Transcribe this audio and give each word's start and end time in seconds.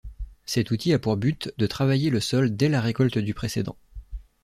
Cet 0.47 0.71
outil 0.71 0.93
a 0.93 0.97
pour 0.97 1.15
but 1.15 1.53
de 1.59 1.67
travailler 1.67 2.09
le 2.09 2.19
sol 2.19 2.55
dès 2.57 2.69
la 2.69 2.81
récolte 2.81 3.19
du 3.19 3.35
précédent. 3.35 3.75